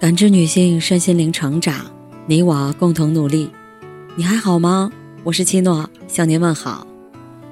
[0.00, 1.84] 感知女性身心灵成长，
[2.24, 3.50] 你我共同努力。
[4.16, 4.90] 你还好吗？
[5.24, 6.86] 我是七诺，向您问好。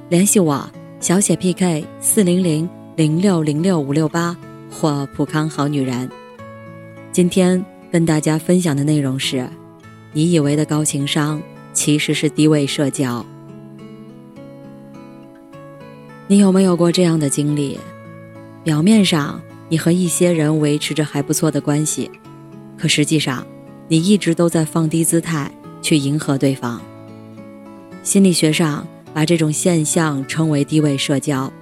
[0.08, 0.66] 联系我，
[0.98, 2.66] 小写 PK 四零零
[2.96, 4.34] 零六零六五六八
[4.70, 6.08] 或普康好女人。
[7.12, 9.46] 今天跟大家分享的内容是：
[10.14, 11.42] 你以为的高情商，
[11.74, 13.22] 其实是低位社交。
[16.26, 17.78] 你有没有过这样的经历？
[18.64, 19.38] 表面上
[19.68, 22.10] 你和一些人维持着还不错的关系。
[22.78, 23.44] 可实际上，
[23.88, 25.50] 你一直都在放低姿态
[25.82, 26.80] 去迎合对方。
[28.04, 31.52] 心理学上把这种现象称为低位社交。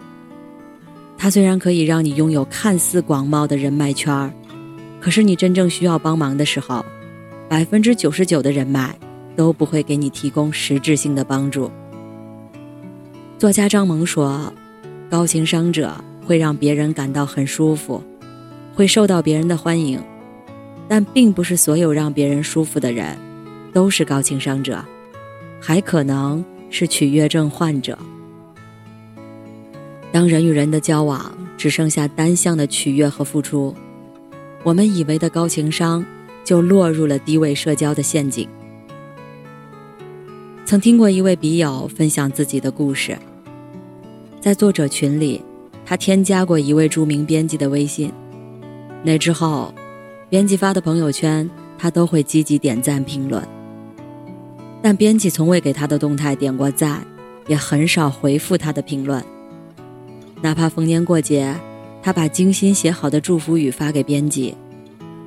[1.16, 4.30] 它虽然可以让你拥有看似广袤的人脉圈儿，
[5.00, 6.84] 可是你真正需要帮忙的时候，
[7.48, 8.94] 百分之九十九的人脉
[9.34, 11.70] 都不会给你提供实质性的帮助。
[13.38, 14.52] 作家张萌说
[15.10, 15.92] ：“高情商者
[16.26, 18.02] 会让别人感到很舒服，
[18.74, 19.98] 会受到别人的欢迎。”
[20.88, 23.16] 但并不是所有让别人舒服的人，
[23.72, 24.84] 都是高情商者，
[25.60, 27.98] 还可能是取悦症患者。
[30.12, 33.74] 当人与人的交往只剩下单向的取悦和付出，
[34.62, 36.06] 我们以为的高情商
[36.44, 38.48] 就落入了低位社交的陷阱。
[40.64, 43.18] 曾听过一位笔友分享自己的故事，
[44.40, 45.42] 在作者群里，
[45.84, 48.12] 他添加过一位著名编辑的微信，
[49.02, 49.74] 那之后。
[50.28, 53.46] 编辑发的朋友圈，他都会积极点赞评论。
[54.82, 57.06] 但编辑从未给他的动态点过赞，
[57.46, 59.22] 也很少回复他的评论。
[60.42, 61.54] 哪怕逢年过节，
[62.02, 64.56] 他把精心写好的祝福语发给编辑，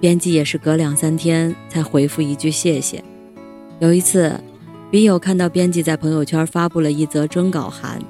[0.01, 3.01] 编辑也是隔两三天才回复一句谢谢。
[3.79, 4.37] 有一次，
[4.91, 8.01] 笔友看到编辑在朋友圈发布了一则征稿函，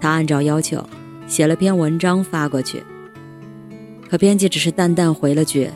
[0.00, 0.84] 他按照要求
[1.28, 2.82] 写了篇文章发过去，
[4.10, 5.70] 可编辑只是淡淡回了句。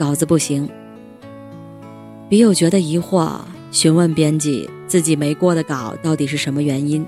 [0.00, 0.66] 稿子不行，
[2.30, 3.32] 笔友觉得疑惑，
[3.70, 7.06] 询问编辑自己没过的稿到底是什么原因，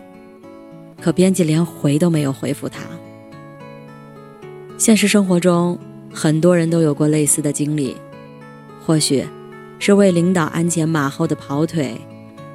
[1.01, 2.81] 可编辑连回都没有回复他。
[4.77, 5.79] 现实生活中，
[6.13, 7.97] 很多人都有过类似的经历，
[8.85, 9.25] 或许
[9.79, 11.99] 是为领导鞍前马后的跑腿，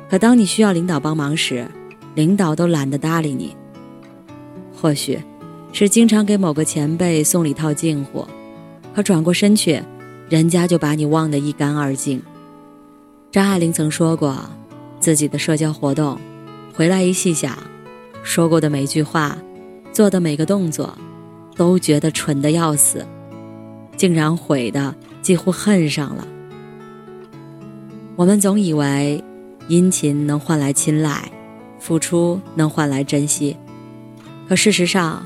[0.08, 1.68] 可当你需要领导帮忙时，
[2.14, 3.56] 领导都懒得搭理你；
[4.72, 5.18] 或许
[5.74, 8.24] 是经常给某个前辈送礼套近乎，
[8.94, 9.82] 可转过身去。
[10.30, 12.22] 人家就把你忘得一干二净。
[13.32, 14.38] 张爱玲曾说过，
[15.00, 16.20] 自己的社交活动，
[16.74, 17.58] 回来一细想，
[18.24, 19.38] 说过的每句话，
[19.94, 20.94] 做的每个动作，
[21.56, 23.06] 都觉得蠢的要死，
[23.96, 26.28] 竟然毁的几乎恨上了。
[28.18, 29.24] 我们总以为，
[29.70, 31.32] 殷勤能换来青睐，
[31.80, 33.56] 付出能换来珍惜，
[34.50, 35.26] 可事实上，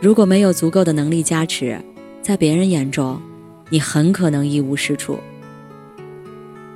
[0.00, 1.80] 如果没有足够的能力加持，
[2.22, 3.20] 在别人眼中。
[3.70, 5.18] 你很可能一无是处。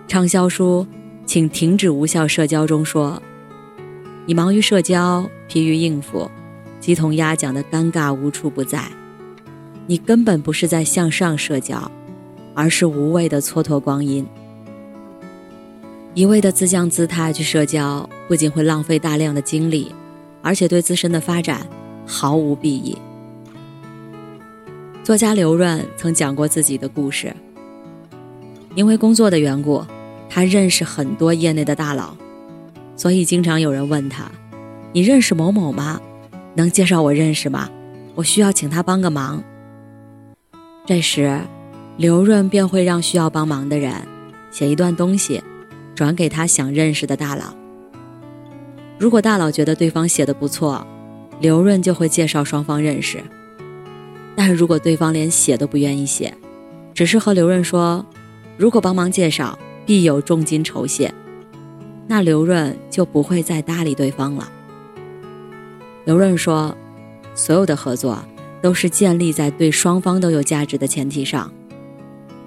[0.08, 0.86] 畅销书
[1.24, 3.22] 《请停止无效社交》中说
[4.26, 6.30] ：“你忙于社交，疲于应付，
[6.80, 8.84] 鸡同鸭讲的尴尬无处不在。
[9.86, 11.90] 你根本不是在向上社交，
[12.54, 14.26] 而是无谓的蹉跎光阴。
[16.14, 19.94] 一味的自降姿态去社交，不仅会浪费大量的精力，
[20.42, 21.66] 而且对自身的发展
[22.06, 22.96] 毫无裨益。”
[25.04, 27.34] 作家刘润曾讲过自己的故事。
[28.76, 29.84] 因为工作的缘故，
[30.30, 32.16] 他认识很多业内的大佬，
[32.96, 34.30] 所以经常有人问他
[34.94, 36.00] ：“你认识某某吗？
[36.54, 37.68] 能介绍我认识吗？
[38.14, 39.42] 我需要请他帮个忙。”
[40.86, 41.40] 这时，
[41.96, 43.92] 刘润便会让需要帮忙的人
[44.52, 45.42] 写一段东西，
[45.96, 47.52] 转给他想认识的大佬。
[48.98, 50.86] 如果大佬觉得对方写的不错，
[51.40, 53.20] 刘润就会介绍双方认识。
[54.44, 56.34] 但如果对方连写都不愿意写，
[56.92, 58.04] 只是和刘润说，
[58.56, 61.14] 如果帮忙介绍，必有重金酬谢，
[62.08, 64.50] 那刘润就不会再搭理对方了。
[66.04, 66.76] 刘润说，
[67.36, 68.18] 所有的合作
[68.60, 71.48] 都是建立在对双方都有价值的前提上。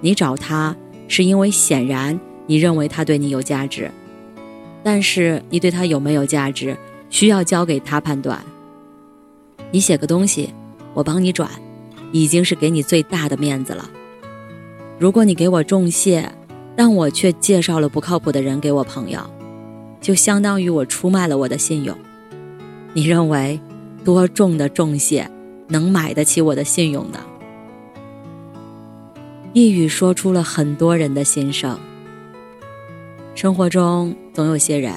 [0.02, 0.76] 你找他
[1.08, 3.90] 是因为显然你认为他对你有价值，
[4.82, 6.76] 但是你对他有没有价值，
[7.08, 8.38] 需要交给他判断。
[9.70, 10.52] 你写个东西，
[10.92, 11.48] 我帮你转。
[12.12, 13.90] 已经是给你最大的面子了。
[14.98, 16.30] 如果你给我重谢，
[16.74, 19.20] 但我却介绍了不靠谱的人给我朋友，
[20.00, 21.96] 就相当于我出卖了我的信用。
[22.92, 23.60] 你认为
[24.04, 25.30] 多重的重谢
[25.68, 27.18] 能买得起我的信用呢？
[29.52, 31.78] 一语说出了很多人的心声。
[33.34, 34.92] 生活中总有些人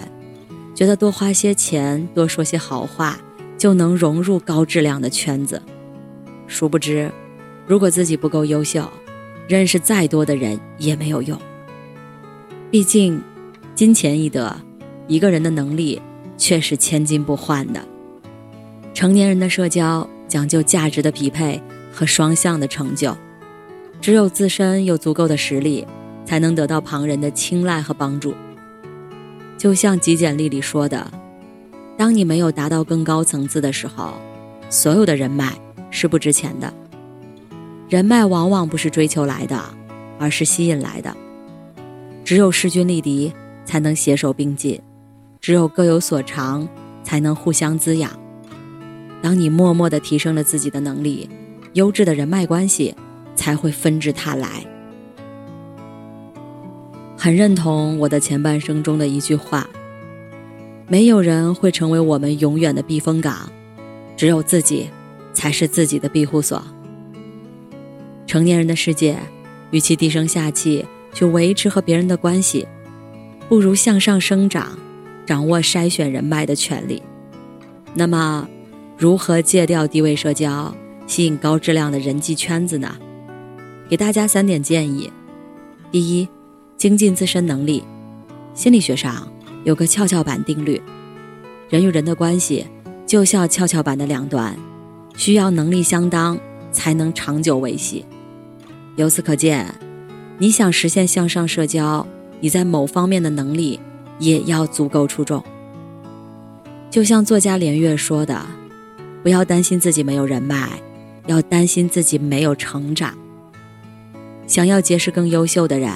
[0.73, 3.17] 觉得多花些钱、多说些好话，
[3.57, 5.61] 就能融入高质量的圈子。
[6.49, 7.09] 殊不知，
[7.67, 8.89] 如果自己不够优秀，
[9.47, 11.39] 认识再多的人也没有用。
[12.71, 13.21] 毕竟，
[13.75, 14.59] 金钱易得，
[15.07, 16.01] 一个人的能力
[16.37, 17.79] 却是千金不换的。
[18.95, 21.61] 成年人的社交讲究价值的匹配
[21.93, 23.15] 和双向的成就，
[24.01, 25.85] 只有自身有足够的实力，
[26.25, 28.33] 才能得到旁人的青睐和帮助。
[29.55, 31.11] 就像极简历里说的
[31.95, 34.13] ：“当你没有达到更高层次的时候，
[34.69, 35.53] 所有的人脉
[35.91, 36.71] 是不值钱的。
[37.87, 39.59] 人脉往往不是追求来的，
[40.19, 41.15] 而是吸引来的。
[42.23, 43.33] 只有势均力敌，
[43.65, 44.79] 才能携手并进；
[45.41, 46.67] 只有各有所长，
[47.03, 48.11] 才能互相滋养。
[49.21, 51.27] 当你默默地提升了自己的能力，
[51.73, 52.95] 优质的人脉关系
[53.35, 54.65] 才会纷至沓来。”
[57.17, 59.67] 很认同我的前半生中的一句话
[60.87, 63.51] ：“没有人会成为我们永远的避风港，
[64.15, 64.89] 只有自己
[65.39, 66.61] 才是自己的庇护所。”
[68.27, 69.17] 成年人的世界，
[69.71, 72.67] 与其低声下气去维持和别人的关系，
[73.47, 74.77] 不如向上生长，
[75.25, 77.01] 掌握筛选人脉的权利。
[77.93, 78.47] 那么，
[78.97, 80.75] 如何戒掉低位社交，
[81.07, 82.97] 吸引高质量的人际圈子呢？
[83.89, 85.09] 给大家三点建议：
[85.89, 86.27] 第一。
[86.77, 87.83] 精进自身能力，
[88.53, 89.29] 心理学上
[89.65, 90.81] 有个跷跷板定律：
[91.67, 92.65] 人与人的关系
[93.05, 94.57] 就像跷跷板的两端，
[95.15, 96.39] 需要能力相当
[96.71, 98.05] 才能长久维系。
[98.95, 99.73] 由此可见，
[100.37, 102.05] 你想实现向上社交，
[102.39, 103.79] 你在某方面的能力
[104.19, 105.43] 也要足够出众。
[106.89, 108.45] 就像作家连岳说的
[109.23, 110.69] ：“不要担心自己没有人脉，
[111.27, 113.13] 要担心自己没有成长。
[114.47, 115.91] 想要结识更优秀的人。”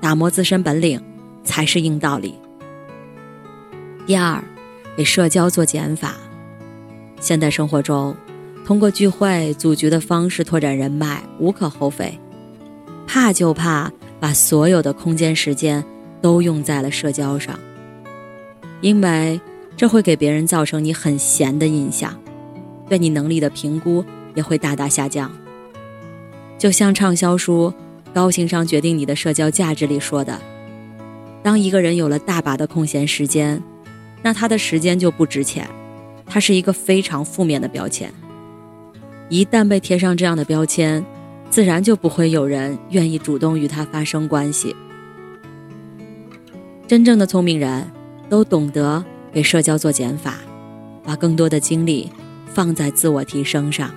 [0.00, 0.98] 打磨自身本领，
[1.44, 2.34] 才是硬道理。
[4.06, 4.42] 第二，
[4.96, 6.14] 给社交做减法。
[7.20, 8.16] 现代生活中，
[8.64, 12.18] 通过聚会、组局的方式拓展人脉，无可厚非。
[13.06, 13.90] 怕就怕
[14.20, 15.84] 把所有的空间、时间
[16.20, 17.58] 都用在了社交上，
[18.80, 19.40] 因为
[19.76, 22.16] 这会给别人造成你很闲的印象，
[22.88, 24.04] 对你能力的评估
[24.34, 25.30] 也会大大下降。
[26.58, 27.72] 就像畅销书。
[28.12, 30.36] 高情商决定你的社交价值里说的，
[31.44, 33.62] 当一个人有了大把的空闲时间，
[34.20, 35.64] 那他的时间就不值钱，
[36.26, 38.12] 他是一个非常负面的标签。
[39.30, 41.04] 一旦被贴上这样的标签，
[41.48, 44.74] 自然就不会有人愿意主动与他发生关系。
[46.88, 47.88] 真正的聪明人
[48.28, 50.38] 都懂得给社交做减法，
[51.04, 52.10] 把更多的精力
[52.46, 53.88] 放在自我提升上，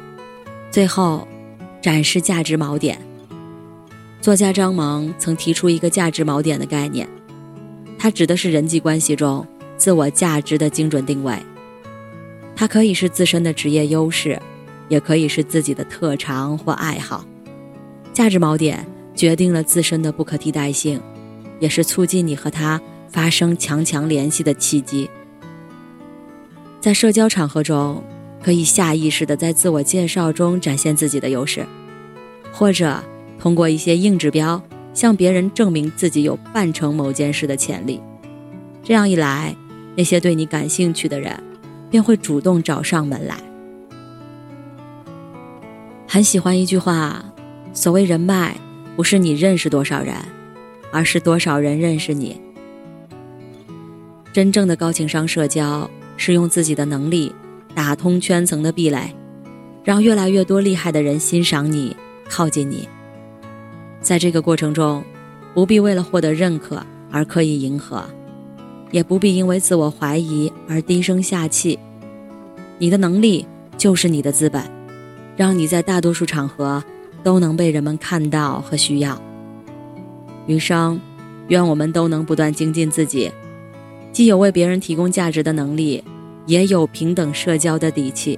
[0.70, 1.28] 最后
[1.82, 3.02] 展示价值锚点。
[4.22, 7.10] 作家张萌曾提出一个价值锚点的概念，
[7.98, 9.46] 它指的是人际关系中
[9.78, 11.36] 自我价值的精准定位。
[12.56, 14.40] 它可以是自身的职业优势，
[14.90, 17.26] 也可以是自己的特长或爱好。
[18.14, 18.86] 价值锚点
[19.16, 21.02] 决定了自身的不可替代性，
[21.60, 25.10] 也是促进你和他发生强强联系的契机。
[26.80, 28.04] 在社交场合中，
[28.42, 31.66] 可以下意识地在自我介绍中展现自己的优势，
[32.52, 33.04] 或者。
[33.40, 34.62] 通过一些硬指标
[34.94, 38.00] 向别人证明自己有办成某件事的潜力，
[38.82, 39.54] 这样一来，
[39.98, 41.38] 那些对你感兴趣的人
[41.92, 43.36] 便会主动找上门来。
[46.14, 47.26] 很喜欢一句话：
[47.74, 48.56] 所谓人脉，
[48.96, 50.16] 不是你认识多少人，
[50.92, 52.40] 而是多少人认识你。
[54.32, 57.34] 真正的高情商社交是用自己的能力
[57.74, 59.12] 打通圈层的壁垒，
[59.84, 61.98] 让越来越多厉害的人欣赏你、
[62.30, 62.88] 靠近你。
[64.00, 65.04] 在这个过程中，
[65.56, 68.06] 不必为了获得认可而刻意迎合，
[68.92, 71.80] 也不必因为自我怀疑而低声下气。
[72.78, 73.48] 你的能力
[73.80, 74.64] 就是你的资本，
[75.36, 76.84] 让你在大多数场合
[77.24, 79.22] 都能被人们看到和需要。
[80.48, 81.00] 余生，
[81.48, 83.32] 愿我们都能不断精进自己，
[84.12, 86.04] 既有为别人提供价值的能力，
[86.46, 88.38] 也有平等社交的底气。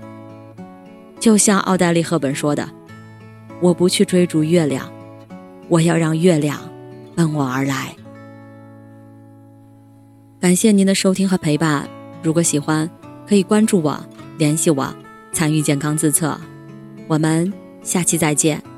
[1.20, 2.70] 就像奥黛丽·赫本说的
[3.60, 4.90] ：“我不去追逐月亮。”
[5.68, 6.60] 我要让月亮
[7.16, 7.96] 奔我而来。
[10.40, 11.90] 感谢您的收听和陪伴。
[12.22, 12.88] 如果喜欢，
[13.28, 14.00] 可以关注我、
[14.38, 14.94] 联系我、
[15.34, 16.40] 参与健康自测。
[17.08, 17.52] 我们
[17.84, 18.75] 下期再见。